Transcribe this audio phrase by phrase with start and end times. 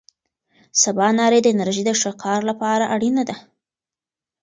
[0.81, 3.35] سباناري د انرژۍ د ښه کار لپاره اړینه ده.